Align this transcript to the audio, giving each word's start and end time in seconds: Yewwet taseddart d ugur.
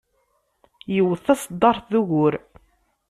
Yewwet 0.95 1.21
taseddart 1.27 1.85
d 1.91 1.93
ugur. 1.99 2.33